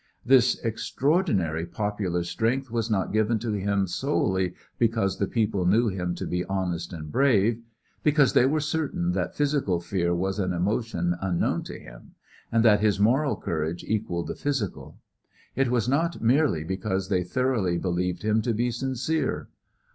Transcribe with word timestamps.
This 0.25 0.59
extraordinary 0.65 1.67
popular 1.67 2.23
strength 2.23 2.71
was 2.71 2.89
not 2.89 3.13
given 3.13 3.37
to 3.37 3.51
him 3.53 3.85
solely 3.85 4.55
because 4.79 5.19
the 5.19 5.27
people 5.27 5.67
knew 5.67 5.89
him 5.89 6.15
to 6.15 6.25
be 6.25 6.43
honest 6.45 6.91
and 6.91 7.11
brave, 7.11 7.61
because 8.01 8.33
they 8.33 8.47
were 8.47 8.61
certain 8.61 9.11
that 9.11 9.35
physical 9.35 9.79
fear 9.79 10.15
was 10.15 10.39
an 10.39 10.53
emotion 10.53 11.15
unknown 11.21 11.61
to 11.65 11.77
him, 11.79 12.15
and 12.51 12.65
that 12.65 12.79
his 12.79 12.99
moral 12.99 13.35
courage 13.35 13.83
equaled 13.83 14.25
the 14.25 14.33
physical. 14.35 14.97
It 15.55 15.69
was 15.69 15.87
not 15.87 16.19
merely 16.19 16.63
because 16.63 17.09
they 17.09 17.23
thoroughly 17.23 17.77
believed 17.77 18.23
him 18.23 18.41
to 18.41 18.55
be 18.55 18.71
sincere. 18.71 19.49